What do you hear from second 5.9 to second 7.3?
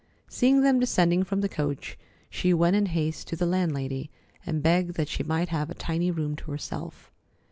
room to herself.